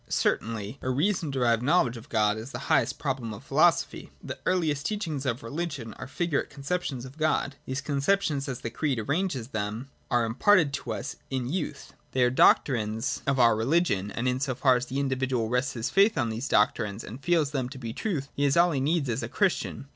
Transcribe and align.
Certainly 0.09 0.79
a 0.81 0.89
reason 0.89 1.29
derived 1.29 1.61
knowledge 1.61 1.95
of 1.95 2.09
God 2.09 2.35
is 2.35 2.49
the 2.49 2.57
highest 2.73 2.97
problem 2.97 3.35
of 3.35 3.43
philosophy. 3.43 4.09
The 4.23 4.39
earliest 4.47 4.87
teachings 4.87 5.27
of 5.27 5.43
religion 5.43 5.93
are 5.99 6.07
figurate 6.07 6.49
conceptions 6.49 7.05
of 7.05 7.19
God. 7.19 7.55
These 7.67 7.83
concep 7.83 8.21
tions, 8.21 8.49
as 8.49 8.61
the 8.61 8.71
Creed 8.71 8.97
arranges 8.97 9.49
them, 9.49 9.91
are 10.09 10.25
imparted 10.25 10.73
to 10.73 10.93
us 10.93 11.17
in 11.29 11.53
youth. 11.53 11.93
They 12.13 12.23
are 12.23 12.31
the 12.31 12.35
doctrines 12.35 13.21
of 13.27 13.37
our 13.39 13.55
religion, 13.55 14.09
and 14.09 14.27
in 14.27 14.39
so 14.39 14.55
far 14.55 14.75
as 14.75 14.87
the 14.87 14.99
individual 14.99 15.49
rests 15.49 15.73
his 15.73 15.91
faith 15.91 16.17
on 16.17 16.31
these 16.31 16.47
doctrines 16.47 17.03
and 17.03 17.23
feels 17.23 17.51
them 17.51 17.69
to 17.69 17.77
be 17.77 17.89
the 17.89 17.93
truth, 17.99 18.27
he 18.33 18.45
has 18.45 18.57
all 18.57 18.71
he 18.71 18.81
needs 18.81 19.07
as 19.07 19.21
a 19.21 19.29
Christian. 19.29 19.85